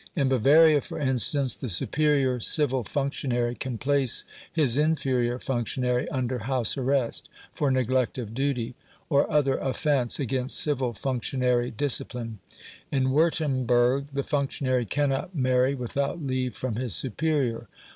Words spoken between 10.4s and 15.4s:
civil functionary discipline. In Wurtemberg, the functionary cannot